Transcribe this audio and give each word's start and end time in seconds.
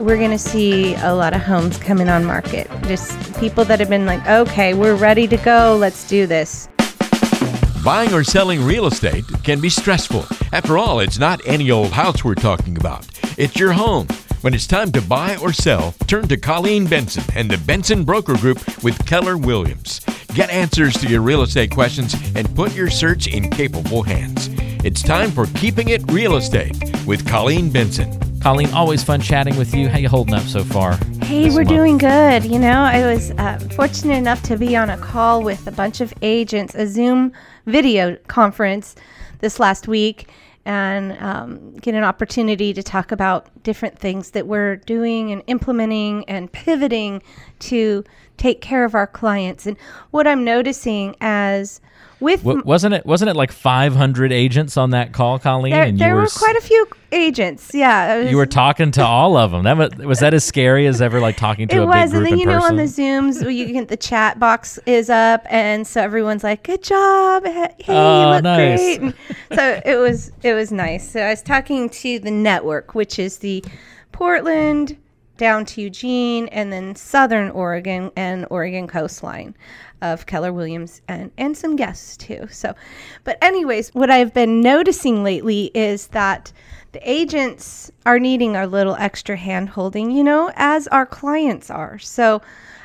we're 0.00 0.16
going 0.16 0.30
to 0.30 0.38
see 0.38 0.94
a 0.96 1.14
lot 1.14 1.34
of 1.34 1.42
homes 1.42 1.76
coming 1.76 2.08
on 2.08 2.24
market. 2.24 2.68
Just 2.82 3.38
people 3.38 3.64
that 3.66 3.78
have 3.80 3.90
been 3.90 4.06
like, 4.06 4.26
okay, 4.26 4.72
we're 4.72 4.94
ready 4.94 5.28
to 5.28 5.36
go. 5.36 5.76
Let's 5.78 6.08
do 6.08 6.26
this. 6.26 6.68
Buying 7.84 8.12
or 8.12 8.24
selling 8.24 8.64
real 8.64 8.86
estate 8.86 9.24
can 9.44 9.60
be 9.60 9.68
stressful. 9.68 10.24
After 10.52 10.78
all, 10.78 11.00
it's 11.00 11.18
not 11.18 11.40
any 11.46 11.70
old 11.70 11.92
house 11.92 12.24
we're 12.24 12.34
talking 12.34 12.76
about, 12.76 13.06
it's 13.36 13.58
your 13.58 13.72
home. 13.72 14.06
When 14.40 14.54
it's 14.54 14.66
time 14.66 14.90
to 14.92 15.02
buy 15.02 15.36
or 15.36 15.52
sell, 15.52 15.92
turn 16.06 16.26
to 16.28 16.36
Colleen 16.38 16.86
Benson 16.86 17.24
and 17.34 17.50
the 17.50 17.58
Benson 17.58 18.04
Broker 18.04 18.36
Group 18.36 18.58
with 18.82 19.06
Keller 19.06 19.36
Williams. 19.36 20.00
Get 20.34 20.48
answers 20.48 20.94
to 20.94 21.08
your 21.08 21.20
real 21.20 21.42
estate 21.42 21.70
questions 21.70 22.14
and 22.34 22.54
put 22.56 22.74
your 22.74 22.88
search 22.88 23.26
in 23.26 23.50
capable 23.50 24.02
hands. 24.02 24.48
It's 24.82 25.02
time 25.02 25.30
for 25.30 25.44
Keeping 25.56 25.90
It 25.90 26.10
Real 26.10 26.36
Estate 26.36 26.74
with 27.06 27.28
Colleen 27.28 27.70
Benson. 27.70 28.29
Colleen, 28.40 28.72
always 28.72 29.04
fun 29.04 29.20
chatting 29.20 29.54
with 29.58 29.74
you. 29.74 29.90
How 29.90 29.98
you 29.98 30.08
holding 30.08 30.32
up 30.32 30.44
so 30.44 30.64
far? 30.64 30.96
Hey, 31.22 31.50
we're 31.50 31.56
month? 31.56 31.68
doing 31.68 31.98
good. 31.98 32.46
You 32.46 32.58
know, 32.58 32.80
I 32.80 33.12
was 33.12 33.32
uh, 33.32 33.58
fortunate 33.76 34.16
enough 34.16 34.42
to 34.44 34.56
be 34.56 34.74
on 34.74 34.88
a 34.88 34.96
call 34.96 35.42
with 35.42 35.66
a 35.66 35.70
bunch 35.70 36.00
of 36.00 36.14
agents, 36.22 36.74
a 36.74 36.86
Zoom 36.86 37.32
video 37.66 38.16
conference 38.28 38.96
this 39.40 39.60
last 39.60 39.86
week, 39.86 40.30
and 40.64 41.18
um, 41.20 41.76
get 41.76 41.94
an 41.94 42.02
opportunity 42.02 42.72
to 42.72 42.82
talk 42.82 43.12
about 43.12 43.46
different 43.62 43.98
things 43.98 44.30
that 44.30 44.46
we're 44.46 44.76
doing 44.76 45.32
and 45.32 45.42
implementing 45.46 46.24
and 46.24 46.50
pivoting 46.50 47.22
to 47.58 48.02
take 48.40 48.60
care 48.60 48.84
of 48.84 48.94
our 48.94 49.06
clients. 49.06 49.66
And 49.66 49.76
what 50.10 50.26
I'm 50.26 50.44
noticing 50.44 51.14
as 51.20 51.80
with 52.20 52.42
w- 52.42 52.62
wasn't 52.64 52.94
it 52.94 53.06
wasn't 53.06 53.30
it 53.30 53.36
like 53.36 53.52
500 53.52 54.32
agents 54.32 54.76
on 54.76 54.90
that 54.90 55.12
call, 55.12 55.38
Colleen? 55.38 55.72
There, 55.72 55.82
and 55.84 55.98
there 55.98 56.14
were, 56.14 56.22
were 56.22 56.28
quite 56.28 56.56
a 56.56 56.60
few 56.60 56.86
agents. 57.12 57.70
Yeah, 57.72 58.18
was, 58.18 58.30
you 58.30 58.36
were 58.36 58.46
talking 58.46 58.90
to 58.92 59.04
all 59.04 59.36
of 59.36 59.52
them. 59.52 59.64
That 59.64 59.76
was, 59.76 59.90
was 59.96 60.18
that 60.20 60.34
as 60.34 60.44
scary 60.44 60.86
as 60.86 61.00
ever 61.00 61.20
like 61.20 61.36
talking 61.36 61.68
to 61.68 61.76
it 61.76 61.78
a 61.82 61.86
was, 61.86 61.94
big 61.94 62.10
group 62.10 62.22
and 62.22 62.32
then 62.32 62.38
you 62.38 62.46
know 62.46 62.62
on 62.62 62.76
the 62.76 62.84
zooms 62.84 63.54
you 63.54 63.72
get 63.72 63.88
the 63.88 63.96
chat 63.96 64.38
box 64.38 64.78
is 64.86 65.08
up, 65.08 65.46
and 65.50 65.86
so 65.86 66.02
everyone's 66.02 66.44
like, 66.44 66.62
"Good 66.62 66.82
job, 66.82 67.44
hey, 67.44 67.74
oh, 67.88 68.22
you 68.22 68.34
look 68.34 68.42
nice. 68.42 68.98
great." 68.98 69.00
And 69.00 69.14
so 69.54 69.80
it 69.84 69.96
was 69.96 70.32
it 70.42 70.54
was 70.54 70.72
nice. 70.72 71.10
So 71.10 71.20
I 71.20 71.30
was 71.30 71.42
talking 71.42 71.88
to 71.90 72.18
the 72.18 72.30
network, 72.30 72.94
which 72.94 73.18
is 73.18 73.38
the 73.38 73.64
Portland 74.12 74.96
down 75.40 75.64
to 75.64 75.80
Eugene 75.80 76.48
and 76.48 76.70
then 76.70 76.94
Southern 76.94 77.48
Oregon 77.50 78.12
and 78.14 78.46
Oregon 78.50 78.86
coastline 78.86 79.56
of 80.02 80.26
Keller 80.26 80.52
Williams 80.52 81.00
and, 81.08 81.30
and 81.38 81.56
some 81.56 81.76
guests 81.76 82.18
too. 82.18 82.46
So, 82.50 82.74
but, 83.24 83.38
anyways, 83.42 83.88
what 83.94 84.10
I've 84.10 84.34
been 84.34 84.60
noticing 84.60 85.24
lately 85.24 85.70
is 85.74 86.08
that 86.08 86.52
the 86.92 87.10
agents 87.10 87.90
are 88.04 88.18
needing 88.18 88.54
a 88.54 88.66
little 88.66 88.96
extra 88.96 89.36
hand 89.36 89.70
holding, 89.70 90.10
you 90.10 90.22
know, 90.22 90.52
as 90.56 90.86
our 90.88 91.06
clients 91.06 91.70
are. 91.70 91.98
So, 91.98 92.42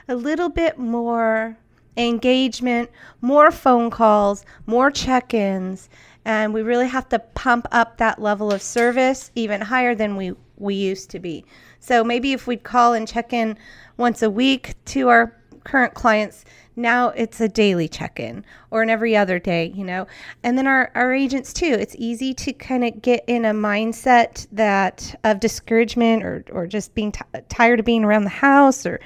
a 0.07 0.15
little 0.15 0.49
bit 0.49 0.79
more 0.79 1.57
engagement, 1.97 2.89
more 3.19 3.51
phone 3.51 3.89
calls, 3.89 4.45
more 4.65 4.91
check 4.91 5.33
ins. 5.33 5.89
And 6.23 6.53
we 6.53 6.61
really 6.61 6.87
have 6.87 7.09
to 7.09 7.19
pump 7.19 7.67
up 7.71 7.97
that 7.97 8.21
level 8.21 8.51
of 8.51 8.61
service 8.61 9.29
even 9.35 9.59
higher 9.59 9.93
than 9.93 10.15
we, 10.15 10.33
we 10.57 10.75
used 10.75 11.09
to 11.11 11.19
be. 11.19 11.43
So 11.85 12.03
maybe 12.03 12.33
if 12.33 12.47
we'd 12.47 12.63
call 12.63 12.93
and 12.93 13.07
check 13.07 13.31
in 13.31 13.59
once 13.95 14.23
a 14.23 14.29
week 14.29 14.73
to 14.85 15.09
our 15.09 15.35
current 15.65 15.93
clients, 15.93 16.43
now 16.75 17.09
it's 17.09 17.39
a 17.39 17.47
daily 17.47 17.87
check 17.87 18.19
in 18.19 18.43
or 18.71 18.81
an 18.81 18.89
every 18.89 19.15
other 19.15 19.37
day, 19.37 19.67
you 19.67 19.83
know. 19.83 20.07
And 20.41 20.57
then 20.57 20.65
our, 20.65 20.91
our 20.95 21.13
agents 21.13 21.53
too, 21.53 21.77
it's 21.79 21.95
easy 21.99 22.33
to 22.33 22.53
kind 22.53 22.83
of 22.83 23.03
get 23.03 23.23
in 23.27 23.45
a 23.45 23.53
mindset 23.53 24.47
that 24.51 25.13
of 25.23 25.39
discouragement 25.39 26.23
or, 26.23 26.43
or 26.51 26.65
just 26.65 26.95
being 26.95 27.11
t- 27.11 27.21
tired 27.49 27.79
of 27.79 27.85
being 27.85 28.03
around 28.03 28.23
the 28.23 28.29
house 28.29 28.87
or 28.87 28.99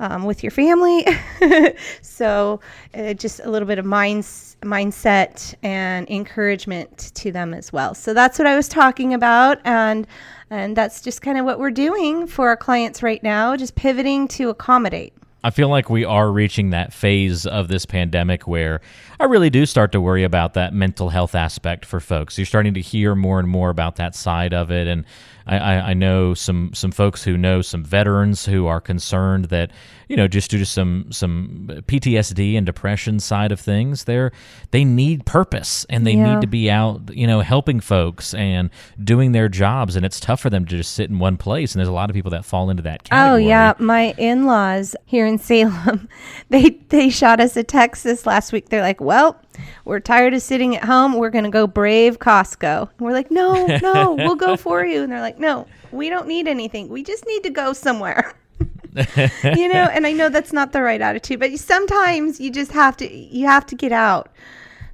um, 0.00 0.24
with 0.24 0.42
your 0.42 0.50
family. 0.50 1.06
so 2.02 2.58
uh, 2.94 3.12
just 3.12 3.40
a 3.40 3.50
little 3.50 3.68
bit 3.68 3.78
of 3.78 3.84
minds, 3.84 4.56
mindset 4.62 5.54
and 5.62 6.08
encouragement 6.10 7.12
to 7.14 7.30
them 7.30 7.52
as 7.52 7.70
well. 7.70 7.94
So 7.94 8.14
that's 8.14 8.38
what 8.38 8.46
I 8.46 8.56
was 8.56 8.68
talking 8.68 9.14
about. 9.14 9.60
And 9.64 10.06
and 10.52 10.76
that's 10.76 11.00
just 11.00 11.22
kind 11.22 11.38
of 11.38 11.46
what 11.46 11.58
we're 11.58 11.70
doing 11.70 12.26
for 12.26 12.48
our 12.48 12.58
clients 12.58 13.02
right 13.02 13.22
now, 13.22 13.56
just 13.56 13.74
pivoting 13.74 14.28
to 14.28 14.50
accommodate. 14.50 15.14
I 15.44 15.50
feel 15.50 15.68
like 15.68 15.90
we 15.90 16.04
are 16.04 16.30
reaching 16.30 16.70
that 16.70 16.92
phase 16.92 17.46
of 17.46 17.68
this 17.68 17.84
pandemic 17.84 18.46
where 18.46 18.80
I 19.18 19.24
really 19.24 19.50
do 19.50 19.66
start 19.66 19.92
to 19.92 20.00
worry 20.00 20.24
about 20.24 20.54
that 20.54 20.72
mental 20.72 21.08
health 21.08 21.34
aspect 21.34 21.84
for 21.84 22.00
folks. 22.00 22.38
You're 22.38 22.46
starting 22.46 22.74
to 22.74 22.80
hear 22.80 23.14
more 23.14 23.38
and 23.38 23.48
more 23.48 23.70
about 23.70 23.96
that 23.96 24.14
side 24.14 24.54
of 24.54 24.70
it, 24.70 24.86
and 24.86 25.04
I, 25.46 25.58
I, 25.58 25.74
I 25.90 25.94
know 25.94 26.34
some 26.34 26.72
some 26.74 26.92
folks 26.92 27.22
who 27.22 27.36
know 27.36 27.62
some 27.62 27.84
veterans 27.84 28.46
who 28.46 28.66
are 28.66 28.80
concerned 28.80 29.46
that 29.46 29.70
you 30.08 30.16
know 30.16 30.28
just 30.28 30.50
due 30.50 30.58
to 30.58 30.66
some 30.66 31.06
some 31.10 31.68
PTSD 31.86 32.56
and 32.56 32.66
depression 32.66 33.18
side 33.20 33.52
of 33.52 33.60
things, 33.60 34.04
they're 34.04 34.32
they 34.70 34.84
need 34.84 35.26
purpose 35.26 35.84
and 35.90 36.06
they 36.06 36.12
yeah. 36.12 36.34
need 36.34 36.40
to 36.40 36.46
be 36.46 36.70
out 36.70 37.14
you 37.14 37.26
know 37.26 37.40
helping 37.40 37.80
folks 37.80 38.34
and 38.34 38.70
doing 39.02 39.32
their 39.32 39.48
jobs, 39.48 39.96
and 39.96 40.04
it's 40.04 40.20
tough 40.20 40.40
for 40.40 40.50
them 40.50 40.64
to 40.66 40.76
just 40.76 40.94
sit 40.94 41.10
in 41.10 41.18
one 41.18 41.36
place. 41.36 41.74
And 41.74 41.80
there's 41.80 41.88
a 41.88 41.92
lot 41.92 42.10
of 42.10 42.14
people 42.14 42.30
that 42.30 42.44
fall 42.44 42.70
into 42.70 42.82
that 42.84 43.02
oh, 43.06 43.08
category. 43.08 43.44
Oh 43.44 43.48
yeah, 43.48 43.74
my 43.78 44.14
in-laws 44.18 44.94
here 45.06 45.26
in 45.32 45.38
Salem, 45.38 46.08
they 46.48 46.70
they 46.88 47.10
shot 47.10 47.40
us 47.40 47.56
a 47.56 47.64
text 47.64 48.04
this 48.04 48.26
last 48.26 48.52
week. 48.52 48.68
They're 48.68 48.82
like, 48.82 49.00
well 49.00 49.42
we're 49.84 50.00
tired 50.00 50.34
of 50.34 50.42
sitting 50.42 50.76
at 50.76 50.84
home. 50.84 51.14
We're 51.14 51.30
going 51.30 51.44
to 51.44 51.50
go 51.50 51.66
brave 51.66 52.18
Costco. 52.18 52.90
And 52.90 53.00
we're 53.00 53.12
like, 53.12 53.30
no, 53.30 53.66
no, 53.82 54.14
we'll 54.18 54.36
go 54.36 54.56
for 54.56 54.84
you. 54.84 55.02
And 55.02 55.12
they're 55.12 55.20
like, 55.20 55.38
no, 55.38 55.66
we 55.90 56.08
don't 56.08 56.26
need 56.26 56.48
anything. 56.48 56.88
We 56.88 57.02
just 57.02 57.26
need 57.26 57.42
to 57.44 57.50
go 57.50 57.72
somewhere. 57.72 58.34
you 58.94 59.68
know, 59.68 59.88
and 59.92 60.06
I 60.06 60.12
know 60.12 60.28
that's 60.28 60.52
not 60.52 60.72
the 60.72 60.82
right 60.82 61.00
attitude, 61.00 61.40
but 61.40 61.58
sometimes 61.58 62.40
you 62.40 62.50
just 62.50 62.72
have 62.72 62.96
to, 62.98 63.10
you 63.10 63.46
have 63.46 63.66
to 63.66 63.74
get 63.74 63.92
out. 63.92 64.30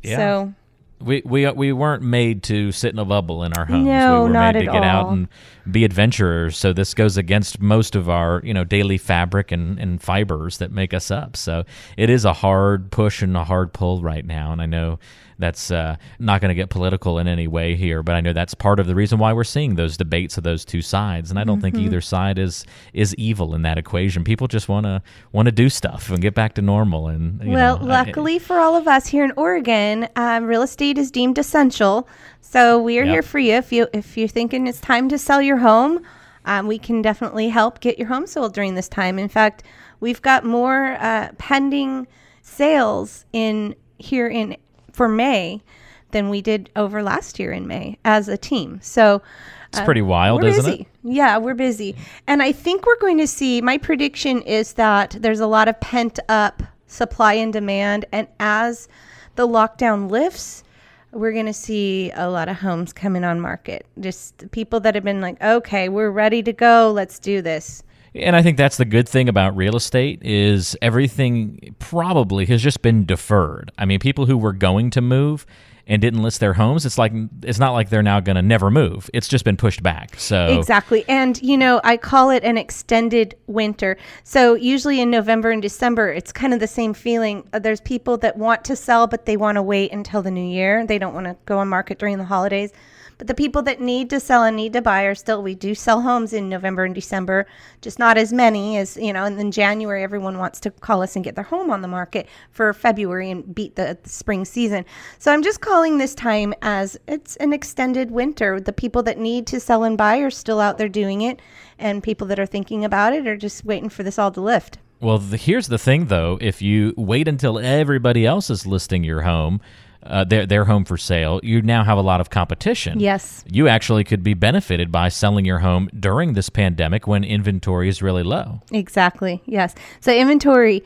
Yeah. 0.02 0.16
So 0.16 0.54
we 1.00 1.22
we 1.24 1.46
uh, 1.46 1.52
we 1.52 1.72
weren't 1.72 2.02
made 2.02 2.42
to 2.44 2.72
sit 2.72 2.92
in 2.92 2.98
a 2.98 3.04
bubble 3.04 3.44
in 3.44 3.52
our 3.54 3.64
homes. 3.64 3.86
No, 3.86 4.22
we 4.22 4.28
were 4.28 4.34
not 4.34 4.54
made 4.54 4.60
to 4.60 4.66
get 4.66 4.82
all. 4.82 4.84
out 4.84 5.12
and 5.12 5.28
be 5.70 5.84
adventurers. 5.84 6.56
So 6.56 6.72
this 6.72 6.94
goes 6.94 7.16
against 7.16 7.60
most 7.60 7.94
of 7.94 8.08
our 8.08 8.40
you 8.44 8.54
know 8.54 8.64
daily 8.64 8.98
fabric 8.98 9.52
and, 9.52 9.78
and 9.78 10.02
fibers 10.02 10.58
that 10.58 10.72
make 10.72 10.92
us 10.92 11.10
up. 11.10 11.36
So 11.36 11.64
it 11.96 12.10
is 12.10 12.24
a 12.24 12.32
hard 12.32 12.90
push 12.90 13.22
and 13.22 13.36
a 13.36 13.44
hard 13.44 13.72
pull 13.72 14.02
right 14.02 14.24
now. 14.24 14.52
And 14.52 14.60
I 14.60 14.66
know 14.66 14.98
that's 15.38 15.70
uh, 15.70 15.96
not 16.18 16.40
going 16.40 16.48
to 16.48 16.54
get 16.54 16.68
political 16.70 17.18
in 17.18 17.28
any 17.28 17.46
way 17.46 17.76
here, 17.76 18.02
but 18.02 18.14
I 18.14 18.20
know 18.20 18.32
that's 18.32 18.54
part 18.54 18.80
of 18.80 18.86
the 18.86 18.94
reason 18.94 19.18
why 19.18 19.32
we're 19.32 19.44
seeing 19.44 19.76
those 19.76 19.96
debates 19.96 20.36
of 20.36 20.44
those 20.44 20.64
two 20.64 20.82
sides. 20.82 21.30
And 21.30 21.38
I 21.38 21.44
don't 21.44 21.58
mm-hmm. 21.58 21.76
think 21.76 21.76
either 21.76 22.00
side 22.00 22.38
is 22.38 22.64
is 22.92 23.14
evil 23.14 23.54
in 23.54 23.62
that 23.62 23.78
equation. 23.78 24.24
People 24.24 24.48
just 24.48 24.68
want 24.68 24.84
to 24.86 25.02
want 25.32 25.46
to 25.46 25.52
do 25.52 25.68
stuff 25.68 26.10
and 26.10 26.20
get 26.20 26.34
back 26.34 26.54
to 26.54 26.62
normal. 26.62 27.08
And 27.08 27.38
well, 27.44 27.78
know, 27.78 27.84
luckily 27.84 28.36
I, 28.36 28.38
for 28.38 28.58
all 28.58 28.76
of 28.76 28.88
us 28.88 29.06
here 29.06 29.24
in 29.24 29.32
Oregon, 29.36 30.08
um, 30.16 30.44
real 30.44 30.62
estate 30.62 30.98
is 30.98 31.10
deemed 31.10 31.38
essential. 31.38 32.08
So 32.40 32.80
we 32.80 32.98
are 32.98 33.04
yep. 33.04 33.12
here 33.12 33.22
for 33.22 33.38
you. 33.38 33.54
If 33.54 33.72
you 33.72 33.86
if 33.92 34.16
you're 34.16 34.28
thinking 34.28 34.66
it's 34.66 34.80
time 34.80 35.08
to 35.10 35.18
sell 35.18 35.40
your 35.40 35.58
home, 35.58 36.00
um, 36.44 36.66
we 36.66 36.78
can 36.78 37.02
definitely 37.02 37.48
help 37.48 37.80
get 37.80 37.98
your 37.98 38.08
home 38.08 38.26
sold 38.26 38.54
during 38.54 38.74
this 38.74 38.88
time. 38.88 39.18
In 39.18 39.28
fact, 39.28 39.62
we've 40.00 40.22
got 40.22 40.44
more 40.44 40.96
uh, 40.98 41.30
pending 41.38 42.08
sales 42.42 43.24
in 43.32 43.74
here 43.98 44.28
in 44.28 44.56
for 44.98 45.08
May 45.08 45.62
than 46.10 46.28
we 46.28 46.42
did 46.42 46.70
over 46.74 47.02
last 47.02 47.38
year 47.38 47.52
in 47.52 47.66
May 47.66 47.98
as 48.04 48.28
a 48.28 48.36
team. 48.36 48.80
So 48.82 49.22
it's 49.68 49.80
pretty 49.80 50.00
um, 50.00 50.08
wild, 50.08 50.44
isn't 50.44 50.64
busy. 50.64 50.80
it? 50.82 50.86
Yeah, 51.04 51.38
we're 51.38 51.54
busy. 51.54 51.94
And 52.26 52.42
I 52.42 52.52
think 52.52 52.84
we're 52.84 52.98
going 52.98 53.18
to 53.18 53.26
see, 53.26 53.60
my 53.60 53.78
prediction 53.78 54.42
is 54.42 54.72
that 54.72 55.16
there's 55.20 55.40
a 55.40 55.46
lot 55.46 55.68
of 55.68 55.78
pent 55.80 56.18
up 56.28 56.62
supply 56.88 57.34
and 57.34 57.52
demand. 57.52 58.06
And 58.10 58.26
as 58.40 58.88
the 59.36 59.46
lockdown 59.46 60.10
lifts, 60.10 60.64
we're 61.12 61.32
going 61.32 61.46
to 61.46 61.52
see 61.52 62.10
a 62.16 62.28
lot 62.28 62.48
of 62.48 62.56
homes 62.56 62.92
coming 62.92 63.22
on 63.22 63.40
market. 63.40 63.86
Just 64.00 64.50
people 64.50 64.80
that 64.80 64.94
have 64.96 65.04
been 65.04 65.20
like, 65.20 65.40
okay, 65.40 65.88
we're 65.88 66.10
ready 66.10 66.42
to 66.42 66.52
go. 66.52 66.90
Let's 66.92 67.18
do 67.18 67.40
this. 67.40 67.84
And 68.14 68.34
I 68.34 68.42
think 68.42 68.56
that's 68.56 68.76
the 68.76 68.84
good 68.84 69.08
thing 69.08 69.28
about 69.28 69.56
real 69.56 69.76
estate 69.76 70.20
is 70.22 70.76
everything 70.80 71.74
probably 71.78 72.46
has 72.46 72.62
just 72.62 72.82
been 72.82 73.04
deferred. 73.04 73.70
I 73.78 73.84
mean, 73.84 74.00
people 74.00 74.26
who 74.26 74.36
were 74.36 74.52
going 74.52 74.90
to 74.90 75.00
move 75.00 75.46
and 75.86 76.02
didn't 76.02 76.22
list 76.22 76.40
their 76.40 76.52
homes, 76.52 76.84
it's 76.84 76.98
like 76.98 77.12
it's 77.42 77.58
not 77.58 77.72
like 77.72 77.88
they're 77.88 78.02
now 78.02 78.20
going 78.20 78.36
to 78.36 78.42
never 78.42 78.70
move. 78.70 79.08
It's 79.14 79.26
just 79.26 79.44
been 79.44 79.56
pushed 79.56 79.82
back. 79.82 80.18
So 80.18 80.58
Exactly. 80.58 81.04
And 81.08 81.40
you 81.42 81.56
know, 81.56 81.80
I 81.82 81.96
call 81.96 82.30
it 82.30 82.44
an 82.44 82.58
extended 82.58 83.34
winter. 83.46 83.96
So 84.22 84.54
usually 84.54 85.00
in 85.00 85.10
November 85.10 85.50
and 85.50 85.62
December, 85.62 86.12
it's 86.12 86.30
kind 86.30 86.52
of 86.52 86.60
the 86.60 86.66
same 86.66 86.92
feeling. 86.92 87.48
Uh, 87.52 87.58
there's 87.58 87.80
people 87.80 88.18
that 88.18 88.36
want 88.36 88.64
to 88.66 88.76
sell 88.76 89.06
but 89.06 89.24
they 89.24 89.36
want 89.36 89.56
to 89.56 89.62
wait 89.62 89.92
until 89.92 90.22
the 90.22 90.30
new 90.30 90.46
year. 90.46 90.86
They 90.86 90.98
don't 90.98 91.14
want 91.14 91.26
to 91.26 91.36
go 91.46 91.58
on 91.58 91.68
market 91.68 91.98
during 91.98 92.18
the 92.18 92.24
holidays. 92.24 92.72
But 93.18 93.26
the 93.26 93.34
people 93.34 93.62
that 93.62 93.80
need 93.80 94.08
to 94.10 94.20
sell 94.20 94.44
and 94.44 94.56
need 94.56 94.72
to 94.74 94.80
buy 94.80 95.02
are 95.02 95.14
still, 95.14 95.42
we 95.42 95.56
do 95.56 95.74
sell 95.74 96.00
homes 96.00 96.32
in 96.32 96.48
November 96.48 96.84
and 96.84 96.94
December, 96.94 97.46
just 97.80 97.98
not 97.98 98.16
as 98.16 98.32
many 98.32 98.76
as, 98.76 98.96
you 98.96 99.12
know, 99.12 99.24
and 99.24 99.36
then 99.36 99.50
January, 99.50 100.04
everyone 100.04 100.38
wants 100.38 100.60
to 100.60 100.70
call 100.70 101.02
us 101.02 101.16
and 101.16 101.24
get 101.24 101.34
their 101.34 101.44
home 101.44 101.70
on 101.70 101.82
the 101.82 101.88
market 101.88 102.28
for 102.52 102.72
February 102.72 103.30
and 103.30 103.54
beat 103.54 103.74
the, 103.74 103.98
the 104.00 104.08
spring 104.08 104.44
season. 104.44 104.84
So 105.18 105.32
I'm 105.32 105.42
just 105.42 105.60
calling 105.60 105.98
this 105.98 106.14
time 106.14 106.54
as 106.62 106.96
it's 107.08 107.34
an 107.36 107.52
extended 107.52 108.12
winter. 108.12 108.60
The 108.60 108.72
people 108.72 109.02
that 109.02 109.18
need 109.18 109.48
to 109.48 109.58
sell 109.58 109.82
and 109.82 109.98
buy 109.98 110.18
are 110.18 110.30
still 110.30 110.60
out 110.60 110.78
there 110.78 110.88
doing 110.88 111.22
it, 111.22 111.42
and 111.78 112.02
people 112.02 112.26
that 112.28 112.38
are 112.38 112.46
thinking 112.46 112.84
about 112.84 113.12
it 113.12 113.26
are 113.26 113.36
just 113.36 113.64
waiting 113.64 113.88
for 113.88 114.04
this 114.04 114.18
all 114.18 114.30
to 114.30 114.40
lift. 114.40 114.78
Well, 115.00 115.18
the, 115.18 115.36
here's 115.36 115.68
the 115.68 115.78
thing, 115.78 116.06
though. 116.06 116.38
If 116.40 116.62
you 116.62 116.94
wait 116.96 117.28
until 117.28 117.58
everybody 117.58 118.26
else 118.26 118.50
is 118.50 118.66
listing 118.66 119.04
your 119.04 119.22
home, 119.22 119.60
uh, 120.02 120.24
their 120.24 120.46
their 120.46 120.64
home 120.64 120.84
for 120.84 120.96
sale, 120.96 121.40
you 121.42 121.60
now 121.62 121.84
have 121.84 121.98
a 121.98 122.02
lot 122.02 122.20
of 122.20 122.30
competition. 122.30 123.00
Yes. 123.00 123.44
You 123.50 123.68
actually 123.68 124.04
could 124.04 124.22
be 124.22 124.34
benefited 124.34 124.92
by 124.92 125.08
selling 125.08 125.44
your 125.44 125.58
home 125.58 125.90
during 125.98 126.34
this 126.34 126.48
pandemic 126.48 127.06
when 127.06 127.24
inventory 127.24 127.88
is 127.88 128.02
really 128.02 128.22
low. 128.22 128.62
Exactly. 128.72 129.42
Yes. 129.44 129.74
So 130.00 130.12
inventory 130.12 130.84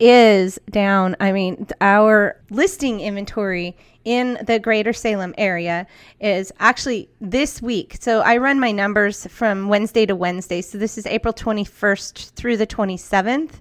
is 0.00 0.58
down. 0.70 1.14
I 1.20 1.32
mean, 1.32 1.66
our 1.80 2.40
listing 2.50 3.00
inventory 3.00 3.76
in 4.04 4.38
the 4.46 4.58
greater 4.58 4.92
Salem 4.92 5.34
area 5.38 5.86
is 6.20 6.52
actually 6.58 7.08
this 7.20 7.62
week. 7.62 7.96
So 8.00 8.20
I 8.20 8.36
run 8.36 8.60
my 8.60 8.70
numbers 8.70 9.26
from 9.28 9.68
Wednesday 9.68 10.04
to 10.06 10.16
Wednesday. 10.16 10.60
So 10.60 10.78
this 10.78 10.98
is 10.98 11.06
April 11.06 11.32
21st 11.32 12.30
through 12.30 12.56
the 12.56 12.66
27th 12.66 13.60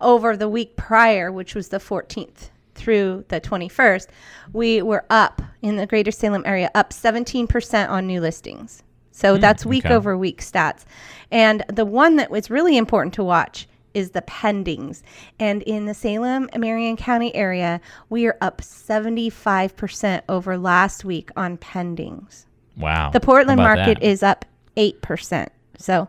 over 0.00 0.36
the 0.36 0.48
week 0.48 0.76
prior, 0.76 1.30
which 1.30 1.54
was 1.54 1.68
the 1.68 1.78
14th 1.78 2.50
through 2.74 3.24
the 3.28 3.40
21st, 3.40 4.08
we 4.52 4.82
were 4.82 5.04
up 5.10 5.42
in 5.62 5.76
the 5.76 5.86
greater 5.86 6.10
Salem 6.10 6.42
area, 6.46 6.70
up 6.74 6.90
17% 6.90 7.88
on 7.88 8.06
new 8.06 8.20
listings. 8.20 8.82
So 9.10 9.36
mm, 9.36 9.40
that's 9.40 9.64
week 9.64 9.86
okay. 9.86 9.94
over 9.94 10.16
week 10.18 10.40
stats. 10.40 10.84
And 11.30 11.64
the 11.68 11.84
one 11.84 12.16
that 12.16 12.30
was 12.30 12.50
really 12.50 12.76
important 12.76 13.14
to 13.14 13.24
watch 13.24 13.68
is 13.94 14.10
the 14.10 14.22
pendings. 14.22 15.02
And 15.38 15.62
in 15.62 15.86
the 15.86 15.94
Salem, 15.94 16.50
Marion 16.56 16.96
County 16.96 17.34
area, 17.34 17.80
we 18.10 18.26
are 18.26 18.36
up 18.40 18.60
75% 18.60 20.22
over 20.28 20.58
last 20.58 21.04
week 21.04 21.30
on 21.36 21.56
pendings. 21.58 22.46
Wow. 22.76 23.10
The 23.10 23.20
Portland 23.20 23.58
market 23.58 24.00
that? 24.00 24.02
is 24.02 24.22
up 24.22 24.44
8%. 24.76 25.48
So 25.78 26.08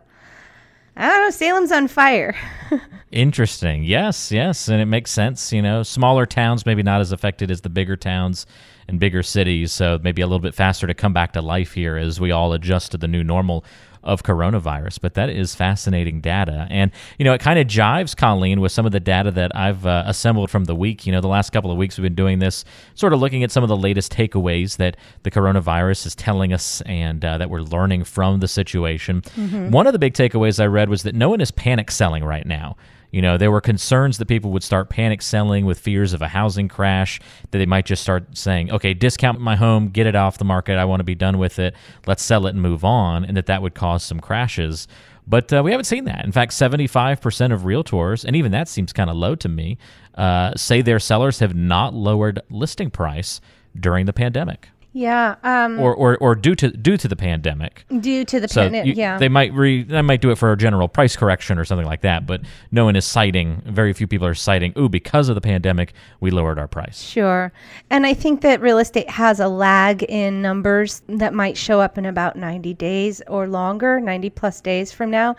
I 0.96 1.08
don't 1.08 1.20
know. 1.22 1.30
Salem's 1.30 1.72
on 1.72 1.88
fire. 1.88 2.34
Interesting. 3.12 3.84
Yes, 3.84 4.32
yes, 4.32 4.68
and 4.68 4.80
it 4.80 4.86
makes 4.86 5.10
sense. 5.10 5.52
You 5.52 5.62
know, 5.62 5.82
smaller 5.82 6.26
towns 6.26 6.64
maybe 6.66 6.82
not 6.82 7.00
as 7.00 7.12
affected 7.12 7.50
as 7.50 7.60
the 7.60 7.68
bigger 7.68 7.96
towns 7.96 8.46
and 8.88 8.98
bigger 8.98 9.22
cities, 9.22 9.72
so 9.72 9.98
maybe 10.02 10.22
a 10.22 10.26
little 10.26 10.40
bit 10.40 10.54
faster 10.54 10.86
to 10.86 10.94
come 10.94 11.12
back 11.12 11.32
to 11.32 11.42
life 11.42 11.72
here 11.72 11.96
as 11.96 12.20
we 12.20 12.30
all 12.30 12.52
adjust 12.52 12.92
to 12.92 12.98
the 12.98 13.08
new 13.08 13.22
normal 13.22 13.64
of 14.06 14.22
coronavirus. 14.22 15.00
But 15.00 15.14
that 15.14 15.28
is 15.28 15.54
fascinating 15.54 16.20
data. 16.20 16.66
And, 16.70 16.90
you 17.18 17.24
know, 17.24 17.34
it 17.34 17.40
kind 17.40 17.58
of 17.58 17.66
jives, 17.66 18.16
Colleen, 18.16 18.60
with 18.60 18.72
some 18.72 18.86
of 18.86 18.92
the 18.92 19.00
data 19.00 19.30
that 19.32 19.54
I've 19.54 19.84
uh, 19.84 20.04
assembled 20.06 20.50
from 20.50 20.64
the 20.64 20.74
week. 20.74 21.06
You 21.06 21.12
know, 21.12 21.20
the 21.20 21.28
last 21.28 21.50
couple 21.50 21.70
of 21.70 21.76
weeks 21.76 21.98
we've 21.98 22.04
been 22.04 22.14
doing 22.14 22.38
this, 22.38 22.64
sort 22.94 23.12
of 23.12 23.20
looking 23.20 23.42
at 23.44 23.50
some 23.50 23.62
of 23.62 23.68
the 23.68 23.76
latest 23.76 24.12
takeaways 24.12 24.76
that 24.78 24.96
the 25.24 25.30
coronavirus 25.30 26.06
is 26.06 26.14
telling 26.14 26.52
us 26.52 26.80
and 26.82 27.24
uh, 27.24 27.36
that 27.36 27.50
we're 27.50 27.60
learning 27.60 28.04
from 28.04 28.40
the 28.40 28.48
situation. 28.48 29.22
Mm-hmm. 29.22 29.70
One 29.70 29.86
of 29.86 29.92
the 29.92 29.98
big 29.98 30.14
takeaways 30.14 30.62
I 30.62 30.66
read 30.66 30.88
was 30.88 31.02
that 31.02 31.14
no 31.14 31.28
one 31.28 31.40
is 31.40 31.50
panic 31.50 31.90
selling 31.90 32.24
right 32.24 32.46
now. 32.46 32.76
You 33.10 33.22
know, 33.22 33.36
there 33.36 33.50
were 33.50 33.60
concerns 33.60 34.18
that 34.18 34.26
people 34.26 34.50
would 34.52 34.62
start 34.62 34.88
panic 34.88 35.22
selling 35.22 35.64
with 35.64 35.78
fears 35.78 36.12
of 36.12 36.22
a 36.22 36.28
housing 36.28 36.68
crash, 36.68 37.20
that 37.50 37.58
they 37.58 37.66
might 37.66 37.86
just 37.86 38.02
start 38.02 38.36
saying, 38.36 38.70
okay, 38.70 38.94
discount 38.94 39.40
my 39.40 39.56
home, 39.56 39.88
get 39.88 40.06
it 40.06 40.14
off 40.14 40.38
the 40.38 40.44
market, 40.44 40.76
I 40.76 40.84
want 40.84 41.00
to 41.00 41.04
be 41.04 41.14
done 41.14 41.38
with 41.38 41.58
it, 41.58 41.74
let's 42.06 42.22
sell 42.22 42.46
it 42.46 42.50
and 42.50 42.62
move 42.62 42.84
on, 42.84 43.24
and 43.24 43.36
that 43.36 43.46
that 43.46 43.62
would 43.62 43.74
cause 43.74 44.02
some 44.02 44.20
crashes. 44.20 44.88
But 45.26 45.52
uh, 45.52 45.62
we 45.62 45.72
haven't 45.72 45.86
seen 45.86 46.04
that. 46.04 46.24
In 46.24 46.32
fact, 46.32 46.52
75% 46.52 47.52
of 47.52 47.62
realtors, 47.62 48.24
and 48.24 48.36
even 48.36 48.52
that 48.52 48.68
seems 48.68 48.92
kind 48.92 49.10
of 49.10 49.16
low 49.16 49.34
to 49.36 49.48
me, 49.48 49.76
uh, 50.14 50.54
say 50.56 50.82
their 50.82 51.00
sellers 51.00 51.40
have 51.40 51.54
not 51.54 51.94
lowered 51.94 52.40
listing 52.48 52.90
price 52.90 53.40
during 53.78 54.06
the 54.06 54.12
pandemic. 54.12 54.68
Yeah. 54.96 55.36
Um, 55.44 55.78
or, 55.78 55.94
or 55.94 56.16
or 56.16 56.34
due 56.34 56.54
to 56.54 56.70
due 56.70 56.96
to 56.96 57.06
the 57.06 57.16
pandemic. 57.16 57.84
Due 58.00 58.24
to 58.24 58.40
the 58.40 58.48
so 58.48 58.62
pandemic, 58.62 58.96
yeah. 58.96 59.18
They 59.18 59.28
might 59.28 59.52
re 59.52 59.82
they 59.82 60.00
might 60.00 60.22
do 60.22 60.30
it 60.30 60.38
for 60.38 60.50
a 60.52 60.56
general 60.56 60.88
price 60.88 61.16
correction 61.16 61.58
or 61.58 61.66
something 61.66 61.86
like 61.86 62.00
that, 62.00 62.26
but 62.26 62.40
no 62.70 62.86
one 62.86 62.96
is 62.96 63.04
citing. 63.04 63.60
Very 63.66 63.92
few 63.92 64.06
people 64.06 64.26
are 64.26 64.34
citing. 64.34 64.72
Ooh, 64.78 64.88
because 64.88 65.28
of 65.28 65.34
the 65.34 65.42
pandemic, 65.42 65.92
we 66.20 66.30
lowered 66.30 66.58
our 66.58 66.66
price. 66.66 67.02
Sure, 67.02 67.52
and 67.90 68.06
I 68.06 68.14
think 68.14 68.40
that 68.40 68.62
real 68.62 68.78
estate 68.78 69.10
has 69.10 69.38
a 69.38 69.48
lag 69.48 70.02
in 70.04 70.40
numbers 70.40 71.02
that 71.08 71.34
might 71.34 71.58
show 71.58 71.78
up 71.78 71.98
in 71.98 72.06
about 72.06 72.36
ninety 72.36 72.72
days 72.72 73.20
or 73.28 73.46
longer, 73.46 74.00
ninety 74.00 74.30
plus 74.30 74.62
days 74.62 74.92
from 74.92 75.10
now 75.10 75.36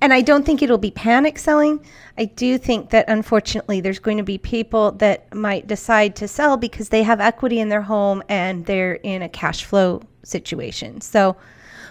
and 0.00 0.12
I 0.12 0.20
don't 0.22 0.44
think 0.44 0.62
it'll 0.62 0.78
be 0.78 0.90
panic 0.90 1.38
selling. 1.38 1.84
I 2.16 2.24
do 2.24 2.58
think 2.58 2.90
that 2.90 3.04
unfortunately 3.08 3.80
there's 3.80 3.98
going 3.98 4.16
to 4.16 4.22
be 4.22 4.38
people 4.38 4.92
that 4.92 5.32
might 5.34 5.66
decide 5.66 6.16
to 6.16 6.28
sell 6.28 6.56
because 6.56 6.88
they 6.88 7.02
have 7.02 7.20
equity 7.20 7.60
in 7.60 7.68
their 7.68 7.82
home 7.82 8.22
and 8.28 8.64
they're 8.66 8.94
in 8.94 9.22
a 9.22 9.28
cash 9.28 9.64
flow 9.64 10.02
situation. 10.22 11.00
So 11.00 11.36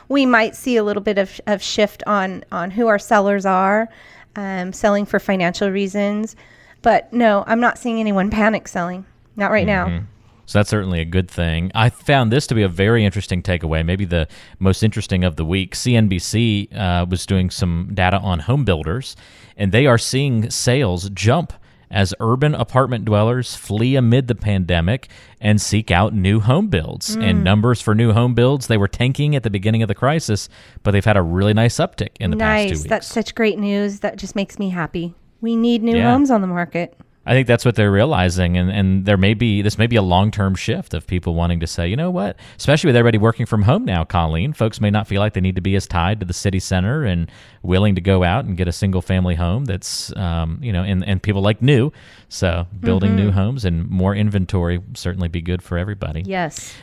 we 0.08 0.26
might 0.26 0.56
see 0.56 0.76
a 0.76 0.84
little 0.84 1.04
bit 1.04 1.18
of, 1.18 1.40
of 1.46 1.62
shift 1.62 2.04
on 2.08 2.44
on 2.52 2.72
who 2.72 2.88
our 2.88 3.00
sellers 3.00 3.46
are, 3.46 3.90
um, 4.36 4.74
selling 4.74 5.06
for 5.06 5.20
financial 5.20 5.70
reasons. 5.70 6.36
But 6.82 7.12
no, 7.14 7.44
I'm 7.46 7.60
not 7.60 7.78
seeing 7.78 8.00
anyone 8.00 8.30
panic 8.32 8.68
selling. 8.68 9.06
Not 9.36 9.52
right 9.52 9.68
mm-hmm. 9.68 9.96
now. 9.96 10.04
So 10.50 10.58
that's 10.58 10.72
certainly 10.72 11.00
a 11.00 11.06
good 11.06 11.30
thing. 11.30 11.72
I 11.76 11.92
found 11.92 12.32
this 12.32 12.48
to 12.48 12.56
be 12.56 12.64
a 12.64 12.68
very 12.68 13.06
interesting 13.06 13.44
takeaway, 13.44 13.86
maybe 13.86 14.04
the 14.04 14.28
most 14.58 14.82
interesting 14.82 15.24
of 15.24 15.36
the 15.36 15.46
week. 15.46 15.76
CNBC 15.76 16.76
uh, 16.76 17.06
was 17.08 17.28
doing 17.28 17.52
some 17.52 17.92
data 17.94 18.18
on 18.18 18.40
home 18.40 18.66
builders, 18.66 19.16
and 19.58 19.72
they 19.72 19.86
are 19.86 20.00
seeing 20.00 20.50
sales 20.50 21.12
jump 21.12 21.54
as 21.92 22.16
urban 22.20 22.56
apartment 22.56 23.06
dwellers 23.06 23.54
flee 23.54 23.96
amid 23.96 24.28
the 24.28 24.34
pandemic 24.34 25.10
and 25.40 25.62
seek 25.62 25.92
out 25.92 26.16
new 26.16 26.40
home 26.40 26.68
builds. 26.68 27.16
Mm. 27.16 27.30
And 27.30 27.44
numbers 27.44 27.80
for 27.80 27.94
new 27.94 28.12
home 28.12 28.34
builds, 28.34 28.66
they 28.66 28.78
were 28.78 28.88
tanking 28.88 29.36
at 29.36 29.44
the 29.44 29.52
beginning 29.52 29.84
of 29.84 29.88
the 29.88 29.94
crisis, 29.94 30.50
but 30.82 30.92
they've 30.92 31.06
had 31.06 31.18
a 31.18 31.22
really 31.22 31.54
nice 31.54 31.76
uptick 31.76 32.16
in 32.20 32.32
the 32.32 32.38
nice. 32.38 32.64
past 32.64 32.64
two 32.64 32.70
weeks. 32.70 32.84
Nice. 32.86 32.90
That's 32.90 33.08
such 33.08 33.36
great 33.36 33.60
news. 33.60 34.00
That 34.00 34.18
just 34.18 34.36
makes 34.36 34.58
me 34.58 34.72
happy. 34.72 35.14
We 35.42 35.56
need 35.56 35.84
new 35.84 35.98
yeah. 35.98 36.12
homes 36.12 36.32
on 36.32 36.42
the 36.42 36.48
market. 36.48 36.98
I 37.30 37.34
think 37.34 37.46
that's 37.46 37.64
what 37.64 37.76
they're 37.76 37.92
realizing, 37.92 38.58
and, 38.58 38.72
and 38.72 39.06
there 39.06 39.16
may 39.16 39.36
be 39.36 39.62
this 39.62 39.78
may 39.78 39.86
be 39.86 39.96
a 39.96 40.02
long 40.02 40.32
term 40.32 40.56
shift 40.56 40.96
of 40.96 41.06
people 41.06 41.36
wanting 41.36 41.60
to 41.60 41.68
say, 41.68 41.88
you 41.88 41.96
know 41.96 42.10
what, 42.10 42.40
especially 42.58 42.88
with 42.88 42.96
everybody 42.96 43.20
working 43.20 43.46
from 43.46 43.62
home 43.62 43.86
now, 43.86 44.04
Colleen, 44.04 44.52
folks 44.52 44.82
may 44.82 44.90
not 44.90 45.08
feel 45.08 45.22
like 45.22 45.34
they 45.34 45.42
need 45.42 45.54
to 45.54 45.62
be 45.62 45.76
as 45.76 45.86
tied 45.86 46.20
to 46.22 46.26
the 46.26 46.34
city 46.34 46.60
center 46.60 47.04
and 47.04 47.30
willing 47.62 47.94
to 47.94 48.02
go 48.02 48.24
out 48.24 48.46
and 48.46 48.58
get 48.58 48.68
a 48.68 48.72
single 48.72 49.04
family 49.04 49.36
home 49.36 49.66
that's, 49.66 50.12
um, 50.18 50.58
you 50.64 50.74
know, 50.74 50.82
and, 50.82 51.06
and 51.06 51.22
people 51.22 51.44
like 51.44 51.62
new. 51.62 51.92
So 52.30 52.66
building 52.80 53.12
mm-hmm. 53.12 53.26
new 53.26 53.32
homes 53.32 53.64
and 53.64 53.88
more 53.88 54.16
inventory 54.16 54.82
certainly 54.96 55.28
be 55.28 55.42
good 55.42 55.62
for 55.62 55.78
everybody. 55.78 56.24
Yes 56.26 56.74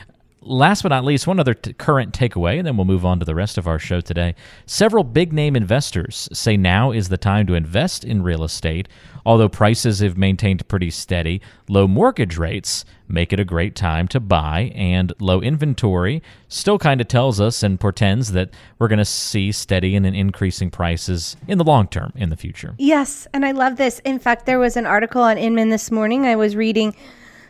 last 0.41 0.83
but 0.83 0.89
not 0.89 1.03
least, 1.03 1.27
one 1.27 1.39
other 1.39 1.53
t- 1.53 1.73
current 1.73 2.13
takeaway, 2.13 2.57
and 2.57 2.65
then 2.65 2.77
we'll 2.77 2.85
move 2.85 3.05
on 3.05 3.19
to 3.19 3.25
the 3.25 3.35
rest 3.35 3.57
of 3.57 3.67
our 3.67 3.79
show 3.79 4.01
today. 4.01 4.35
Several 4.65 5.03
big 5.03 5.33
name 5.33 5.55
investors 5.55 6.29
say 6.31 6.57
now 6.57 6.91
is 6.91 7.09
the 7.09 7.17
time 7.17 7.47
to 7.47 7.53
invest 7.53 8.03
in 8.03 8.23
real 8.23 8.43
estate. 8.43 8.87
Although 9.25 9.49
prices 9.49 9.99
have 9.99 10.17
maintained 10.17 10.67
pretty 10.69 10.89
steady, 10.89 11.41
low 11.67 11.87
mortgage 11.87 12.37
rates 12.37 12.85
make 13.09 13.33
it 13.33 13.39
a 13.39 13.45
great 13.45 13.75
time 13.75 14.07
to 14.09 14.19
buy, 14.19 14.71
and 14.73 15.11
low 15.19 15.41
inventory 15.41 16.21
still 16.47 16.77
kind 16.77 17.01
of 17.01 17.07
tells 17.07 17.41
us 17.41 17.63
and 17.63 17.79
portends 17.79 18.31
that 18.31 18.49
we're 18.79 18.87
going 18.87 18.99
to 18.99 19.05
see 19.05 19.51
steady 19.51 19.95
and 19.95 20.05
increasing 20.05 20.69
prices 20.69 21.35
in 21.47 21.57
the 21.57 21.63
long 21.63 21.87
term 21.87 22.13
in 22.15 22.29
the 22.29 22.37
future. 22.37 22.73
Yes, 22.77 23.27
and 23.33 23.45
I 23.45 23.51
love 23.51 23.75
this. 23.75 23.99
In 23.99 24.19
fact, 24.19 24.45
there 24.45 24.59
was 24.59 24.77
an 24.77 24.85
article 24.85 25.21
on 25.21 25.37
Inman 25.37 25.69
this 25.69 25.91
morning 25.91 26.25
I 26.25 26.35
was 26.35 26.55
reading 26.55 26.95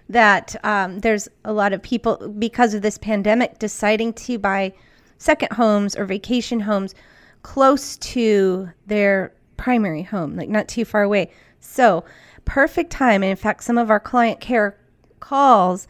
that 0.10 0.56
um, 0.64 1.00
there's 1.00 1.28
a 1.44 1.54
lot 1.54 1.74
of 1.74 1.82
people 1.82 2.34
because 2.40 2.74
of 2.74 2.82
this 2.82 2.98
pandemic 2.98 3.60
deciding 3.60 4.14
to 4.14 4.38
buy 4.40 4.74
second 5.18 5.52
homes 5.54 5.96
or 5.96 6.06
vacation 6.06 6.62
homes 6.62 6.96
close 7.44 7.98
to 7.98 8.70
their 8.86 9.34
primary 9.58 10.04
home, 10.04 10.36
like 10.36 10.50
not 10.50 10.68
too 10.68 10.86
far 10.86 11.04
away. 11.04 11.32
So, 11.60 12.06
perfect 12.46 12.92
time. 12.92 13.24
And 13.24 13.32
in 13.32 13.36
fact, 13.38 13.64
some 13.64 13.78
of 13.78 13.90
our 13.90 14.00
client 14.00 14.40
care 14.40 14.78
calls 15.20 15.88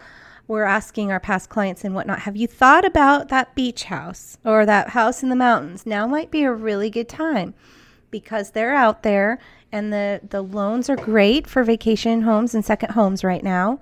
we're 0.48 0.64
asking 0.64 1.12
our 1.12 1.20
past 1.20 1.50
clients 1.50 1.84
and 1.84 1.94
whatnot, 1.94 2.20
have 2.20 2.38
you 2.38 2.48
thought 2.48 2.86
about 2.86 3.28
that 3.30 3.54
beach 3.54 3.86
house 3.86 4.38
or 4.46 4.66
that 4.66 4.90
house 4.90 5.22
in 5.22 5.30
the 5.30 5.36
mountains? 5.36 5.86
Now 5.86 6.08
might 6.08 6.32
be 6.32 6.44
a 6.44 6.54
really 6.54 6.90
good 6.90 7.10
time 7.10 7.54
because 8.12 8.52
they're 8.52 8.74
out 8.74 9.04
there 9.04 9.40
and 9.72 9.92
the, 9.92 10.22
the 10.30 10.42
loans 10.42 10.90
are 10.90 10.96
great 10.96 11.48
for 11.48 11.64
vacation 11.64 12.22
homes 12.22 12.56
and 12.56 12.64
second 12.64 12.92
homes 12.92 13.24
right 13.24 13.44
now 13.44 13.80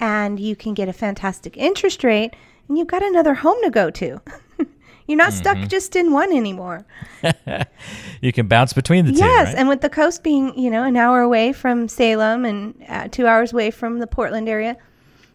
and 0.00 0.38
you 0.38 0.56
can 0.56 0.74
get 0.74 0.88
a 0.88 0.92
fantastic 0.92 1.56
interest 1.56 2.04
rate 2.04 2.34
and 2.68 2.78
you've 2.78 2.88
got 2.88 3.02
another 3.02 3.34
home 3.34 3.58
to 3.62 3.70
go 3.70 3.90
to. 3.90 4.20
You're 5.06 5.18
not 5.18 5.32
mm-hmm. 5.32 5.38
stuck 5.38 5.68
just 5.68 5.96
in 5.96 6.12
one 6.12 6.32
anymore. 6.32 6.86
you 8.20 8.32
can 8.32 8.46
bounce 8.46 8.72
between 8.72 9.04
the 9.04 9.12
yes, 9.12 9.20
two. 9.20 9.26
Yes, 9.26 9.46
right? 9.48 9.56
and 9.56 9.68
with 9.68 9.80
the 9.80 9.90
coast 9.90 10.22
being, 10.22 10.56
you 10.58 10.70
know, 10.70 10.84
an 10.84 10.96
hour 10.96 11.20
away 11.20 11.52
from 11.52 11.88
Salem 11.88 12.44
and 12.44 12.74
uh, 12.88 13.08
two 13.08 13.26
hours 13.26 13.52
away 13.52 13.70
from 13.70 13.98
the 13.98 14.06
Portland 14.06 14.48
area, 14.48 14.76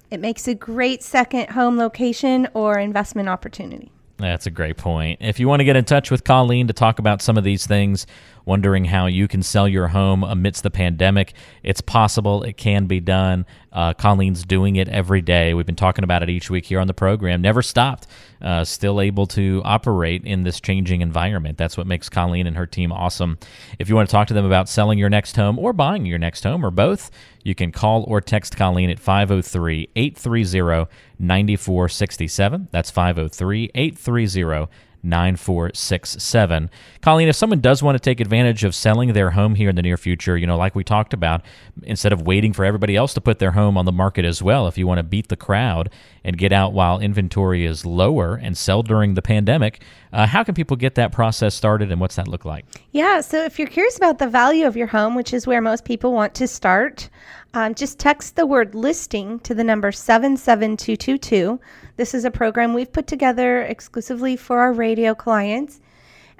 It 0.10 0.20
makes 0.22 0.48
a 0.48 0.56
great 0.56 1.04
second 1.04 1.50
home 1.50 1.78
location 1.78 2.48
or 2.54 2.80
investment 2.80 3.28
opportunity. 3.28 3.92
That's 4.18 4.48
a 4.48 4.52
great 4.52 4.78
point. 4.78 5.20
If 5.22 5.40
you 5.40 5.48
want 5.48 5.60
to 5.60 5.64
get 5.64 5.76
in 5.76 5.86
touch 5.86 6.10
with 6.10 6.24
Colleen 6.24 6.68
to 6.68 6.74
talk 6.74 6.98
about 6.98 7.22
some 7.22 7.38
of 7.38 7.44
these 7.44 7.68
things, 7.68 8.08
wondering 8.48 8.86
how 8.86 9.06
you 9.06 9.28
can 9.28 9.44
sell 9.44 9.68
your 9.68 9.90
home 9.90 10.24
amidst 10.24 10.64
the 10.64 10.72
pandemic, 10.72 11.34
it's 11.64 11.82
possible. 11.82 12.44
It 12.44 12.56
can 12.56 12.88
be 12.88 13.02
done. 13.02 13.46
Uh, 13.74 13.94
Colleen's 13.94 14.46
doing 14.46 14.78
it 14.78 14.88
every 14.88 15.22
day. 15.22 15.54
We've 15.54 15.66
been 15.66 15.76
talking 15.76 16.04
about 16.04 16.24
it 16.24 16.30
each 16.30 16.50
week 16.50 16.66
here 16.66 16.80
on 16.80 16.88
the 16.88 16.94
program. 16.94 17.42
Never 17.42 17.62
stopped. 17.62 18.08
Uh, 18.42 18.64
still 18.64 19.02
able 19.02 19.28
to 19.28 19.62
operate 19.66 20.24
in 20.24 20.44
this 20.44 20.62
changing 20.62 21.02
environment. 21.02 21.58
That's 21.58 21.78
what 21.78 21.86
makes 21.86 22.08
Colleen 22.08 22.48
and 22.48 22.56
her 22.56 22.66
team 22.66 22.92
awesome. 22.92 23.38
If 23.78 23.90
you 23.90 23.96
want 23.96 24.08
to 24.08 24.12
talk 24.12 24.28
to 24.30 24.34
them 24.34 24.46
about 24.46 24.70
selling 24.70 24.98
your 24.98 25.10
next 25.10 25.36
home 25.36 25.60
or 25.60 25.74
buying 25.74 26.06
your 26.06 26.18
next 26.18 26.44
home 26.44 26.66
or 26.66 26.72
both, 26.72 27.12
you 27.44 27.54
can 27.54 27.72
call 27.72 28.04
or 28.08 28.22
text 28.22 28.56
Colleen 28.56 28.90
at 28.90 29.00
503 29.00 29.90
830 29.96 30.90
9467. 31.20 32.70
That's 32.72 32.90
503 32.90 33.72
830 33.76 34.68
9467. 35.04 36.70
Colleen, 37.02 37.28
if 37.28 37.36
someone 37.36 37.62
does 37.62 37.82
want 37.82 37.96
to 37.96 38.00
take 38.00 38.20
advantage 38.20 38.64
of 38.64 38.76
selling 38.76 39.14
their 39.14 39.32
home 39.32 39.56
here 39.56 39.70
in 39.70 39.76
the 39.76 39.82
near 39.82 39.98
future, 39.98 40.38
you 40.38 40.48
know, 40.48 40.58
like 40.58 40.76
we 40.76 40.84
talked 40.84 41.14
about, 41.14 41.42
instead 41.84 42.14
of 42.14 42.24
waiting 42.24 42.54
for 42.54 42.66
everybody 42.66 42.96
else 42.96 43.14
to 43.14 43.22
put 43.22 43.40
their 43.40 43.52
home 43.52 43.78
on 43.78 43.86
the 43.86 43.92
market 43.92 44.26
as 44.26 44.42
well, 44.42 44.68
if 44.68 44.78
you 44.78 44.88
want 44.88 45.00
to 45.00 45.04
beat 45.04 45.28
the 45.28 45.36
crowd 45.36 45.90
and 46.24 46.38
get 46.38 46.52
out 46.52 46.74
while 46.74 47.00
inventory 47.00 47.66
is 47.66 47.86
lower 47.86 48.36
and 48.36 48.58
sell 48.58 48.84
during 48.84 49.14
the 49.14 49.22
pandemic, 49.22 49.82
uh, 50.14 50.26
how 50.26 50.44
can 50.44 50.56
people 50.56 50.78
get 50.78 50.96
that 50.96 51.12
process 51.12 51.56
started 51.56 51.92
and 51.92 52.02
what's 52.02 52.16
that 52.16 52.28
look 52.28 52.46
like? 52.46 52.66
Yeah, 52.92 53.22
so 53.22 53.44
if 53.44 53.60
you're 53.60 53.68
curious 53.68 53.98
about 53.98 54.20
the 54.20 54.28
value 54.28 54.66
of 54.66 54.76
your 54.76 54.88
home, 54.88 55.16
which 55.16 55.34
is 55.34 55.48
where 55.48 55.62
most 55.62 55.86
people 55.86 56.14
want 56.14 56.34
to 56.36 56.48
start, 56.48 57.10
um, 57.54 57.76
just 57.76 58.00
text 58.00 58.36
the 58.36 58.46
word 58.46 58.76
listing 58.76 59.40
to 59.40 59.54
the 59.54 59.64
number 59.64 59.92
77222. 59.92 61.60
This 61.96 62.14
is 62.14 62.26
a 62.26 62.32
program 62.32 62.74
we've 62.74 62.92
put 62.92 63.08
together 63.08 63.62
exclusively 63.62 64.36
for 64.36 64.60
our 64.60 64.74
radio 64.74 65.16
clients. 65.16 65.80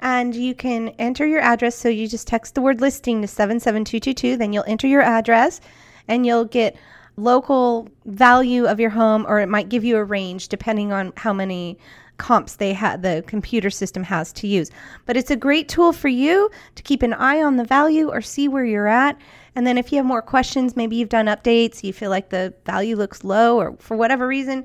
And 0.00 0.34
you 0.34 0.54
can 0.54 0.90
enter 0.98 1.26
your 1.26 1.40
address. 1.40 1.74
So 1.74 1.88
you 1.88 2.06
just 2.06 2.28
text 2.28 2.54
the 2.54 2.62
word 2.62 2.80
listing 2.80 3.22
to 3.22 3.28
77222. 3.28 4.36
Then 4.36 4.52
you'll 4.52 4.64
enter 4.66 4.86
your 4.86 5.02
address 5.02 5.60
and 6.06 6.24
you'll 6.24 6.44
get 6.44 6.76
local 7.16 7.88
value 8.06 8.66
of 8.66 8.78
your 8.78 8.90
home, 8.90 9.26
or 9.28 9.40
it 9.40 9.48
might 9.48 9.68
give 9.68 9.84
you 9.84 9.96
a 9.96 10.04
range 10.04 10.48
depending 10.48 10.92
on 10.92 11.12
how 11.16 11.32
many 11.32 11.78
comps 12.18 12.56
they 12.56 12.72
had 12.72 13.02
the 13.02 13.24
computer 13.26 13.70
system 13.70 14.02
has 14.02 14.32
to 14.32 14.46
use. 14.46 14.70
But 15.06 15.16
it's 15.16 15.30
a 15.30 15.36
great 15.36 15.68
tool 15.68 15.92
for 15.92 16.08
you 16.08 16.50
to 16.74 16.82
keep 16.82 17.02
an 17.02 17.14
eye 17.14 17.42
on 17.42 17.56
the 17.56 17.64
value 17.64 18.10
or 18.10 18.20
see 18.20 18.48
where 18.48 18.64
you're 18.64 18.88
at. 18.88 19.18
And 19.58 19.66
then 19.66 19.76
if 19.76 19.90
you 19.90 19.96
have 19.96 20.06
more 20.06 20.22
questions, 20.22 20.76
maybe 20.76 20.94
you've 20.94 21.08
done 21.08 21.26
updates, 21.26 21.82
you 21.82 21.92
feel 21.92 22.10
like 22.10 22.28
the 22.28 22.54
value 22.64 22.94
looks 22.94 23.24
low, 23.24 23.58
or 23.58 23.74
for 23.80 23.96
whatever 23.96 24.24
reason, 24.24 24.64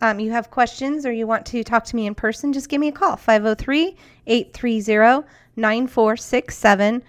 um, 0.00 0.20
you 0.20 0.30
have 0.30 0.52
questions 0.52 1.04
or 1.04 1.10
you 1.10 1.26
want 1.26 1.44
to 1.46 1.64
talk 1.64 1.82
to 1.86 1.96
me 1.96 2.06
in 2.06 2.14
person, 2.14 2.52
just 2.52 2.68
give 2.68 2.80
me 2.80 2.86
a 2.86 2.92
call 2.92 3.16
503 3.16 3.96
830 4.28 5.26
9467. 5.56 7.02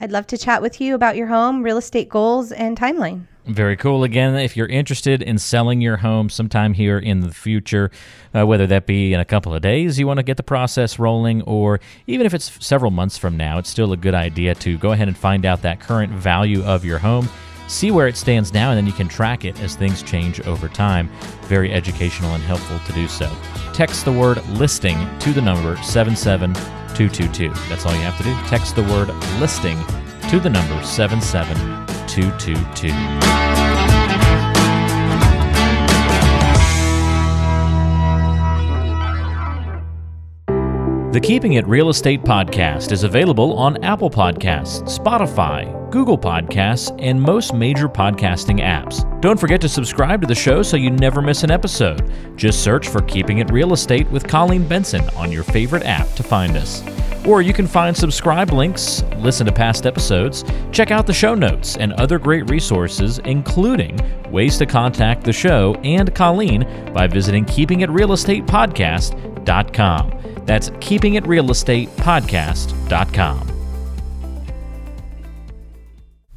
I'd 0.00 0.12
love 0.12 0.28
to 0.28 0.38
chat 0.38 0.62
with 0.62 0.80
you 0.80 0.94
about 0.94 1.16
your 1.16 1.26
home, 1.26 1.64
real 1.64 1.78
estate 1.78 2.08
goals, 2.08 2.52
and 2.52 2.78
timeline. 2.78 3.26
Very 3.46 3.76
cool. 3.76 4.02
Again, 4.02 4.34
if 4.34 4.56
you're 4.56 4.66
interested 4.66 5.22
in 5.22 5.38
selling 5.38 5.80
your 5.80 5.98
home 5.98 6.28
sometime 6.28 6.74
here 6.74 6.98
in 6.98 7.20
the 7.20 7.32
future, 7.32 7.92
uh, 8.34 8.44
whether 8.44 8.66
that 8.66 8.86
be 8.86 9.14
in 9.14 9.20
a 9.20 9.24
couple 9.24 9.54
of 9.54 9.62
days, 9.62 10.00
you 10.00 10.06
want 10.06 10.18
to 10.18 10.24
get 10.24 10.36
the 10.36 10.42
process 10.42 10.98
rolling, 10.98 11.42
or 11.42 11.78
even 12.08 12.26
if 12.26 12.34
it's 12.34 12.64
several 12.64 12.90
months 12.90 13.16
from 13.16 13.36
now, 13.36 13.58
it's 13.58 13.70
still 13.70 13.92
a 13.92 13.96
good 13.96 14.14
idea 14.14 14.56
to 14.56 14.76
go 14.78 14.90
ahead 14.90 15.06
and 15.06 15.16
find 15.16 15.46
out 15.46 15.62
that 15.62 15.78
current 15.78 16.12
value 16.12 16.64
of 16.64 16.84
your 16.84 16.98
home, 16.98 17.28
see 17.68 17.92
where 17.92 18.08
it 18.08 18.16
stands 18.16 18.52
now, 18.52 18.70
and 18.70 18.76
then 18.76 18.86
you 18.86 18.92
can 18.92 19.06
track 19.06 19.44
it 19.44 19.60
as 19.60 19.76
things 19.76 20.02
change 20.02 20.40
over 20.40 20.68
time. 20.68 21.08
Very 21.42 21.72
educational 21.72 22.34
and 22.34 22.42
helpful 22.42 22.80
to 22.80 22.92
do 22.94 23.06
so. 23.06 23.30
Text 23.72 24.04
the 24.04 24.12
word 24.12 24.44
listing 24.48 24.96
to 25.20 25.32
the 25.32 25.40
number 25.40 25.76
77222. 25.84 27.50
That's 27.68 27.86
all 27.86 27.94
you 27.94 28.00
have 28.00 28.18
to 28.18 28.24
do. 28.24 28.34
Text 28.48 28.74
the 28.74 28.82
word 28.82 29.08
listing 29.38 29.78
to 30.30 30.40
the 30.40 30.50
number 30.50 30.82
77222. 30.82 31.95
The 41.16 41.20
Keeping 41.22 41.54
It 41.54 41.66
Real 41.66 41.88
Estate 41.88 42.22
podcast 42.24 42.92
is 42.92 43.02
available 43.02 43.56
on 43.56 43.82
Apple 43.82 44.10
Podcasts, 44.10 44.82
Spotify, 44.82 45.90
Google 45.90 46.18
Podcasts, 46.18 46.94
and 46.98 47.18
most 47.18 47.54
major 47.54 47.88
podcasting 47.88 48.60
apps. 48.60 49.02
Don't 49.22 49.40
forget 49.40 49.62
to 49.62 49.68
subscribe 49.70 50.20
to 50.20 50.26
the 50.26 50.34
show 50.34 50.62
so 50.62 50.76
you 50.76 50.90
never 50.90 51.22
miss 51.22 51.42
an 51.42 51.50
episode. 51.50 52.12
Just 52.36 52.62
search 52.62 52.88
for 52.88 53.00
Keeping 53.00 53.38
It 53.38 53.50
Real 53.50 53.72
Estate 53.72 54.10
with 54.10 54.28
Colleen 54.28 54.68
Benson 54.68 55.08
on 55.16 55.32
your 55.32 55.42
favorite 55.42 55.84
app 55.84 56.06
to 56.16 56.22
find 56.22 56.54
us. 56.54 56.82
Or 57.26 57.42
you 57.42 57.52
can 57.52 57.66
find 57.66 57.96
subscribe 57.96 58.52
links, 58.52 59.02
listen 59.16 59.44
to 59.46 59.52
past 59.52 59.84
episodes, 59.86 60.44
check 60.70 60.92
out 60.92 61.06
the 61.06 61.12
show 61.12 61.34
notes, 61.34 61.76
and 61.76 61.92
other 61.94 62.18
great 62.18 62.48
resources, 62.48 63.18
including 63.20 63.98
ways 64.30 64.58
to 64.58 64.66
contact 64.66 65.24
the 65.24 65.32
show 65.32 65.74
and 65.82 66.14
Colleen 66.14 66.92
by 66.92 67.08
visiting 67.08 67.44
keepingitrealestatepodcast.com. 67.44 70.12
That's 70.44 70.70
keepingitrealestatepodcast.com. 70.70 73.52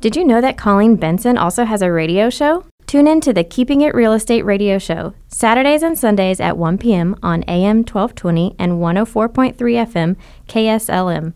Did 0.02 0.16
you 0.16 0.24
know 0.24 0.40
that 0.40 0.58
Colleen 0.58 0.96
Benson 0.96 1.38
also 1.38 1.66
has 1.66 1.82
a 1.82 1.92
radio 1.92 2.30
show? 2.30 2.64
Tune 2.90 3.08
in 3.08 3.22
to 3.22 3.34
the 3.34 3.44
Keeping 3.44 3.82
It 3.82 3.94
Real 3.94 4.14
Estate 4.14 4.44
radio 4.44 4.80
show, 4.80 5.14
Saturdays 5.28 5.84
and 5.84 5.96
Sundays 5.96 6.40
at 6.40 6.58
1 6.58 6.80
p.m. 6.80 7.16
on 7.22 7.44
AM 7.44 7.84
1220 7.86 8.56
and 8.58 8.80
104.3 8.80 9.56
FM 9.56 10.16
KSLM. 10.48 11.34